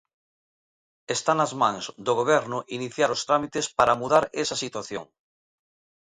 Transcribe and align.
Está 1.15 1.31
nas 1.35 1.51
mans 1.61 1.85
do 2.05 2.13
Goberno 2.19 2.59
iniciar 2.77 3.09
os 3.15 3.25
trámites 3.27 3.65
para 3.77 3.97
mudar 4.01 4.23
esa 4.43 4.59
situación. 4.63 5.05